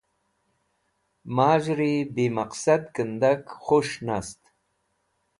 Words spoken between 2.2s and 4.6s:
maqsad kẽndak khus̃h nast.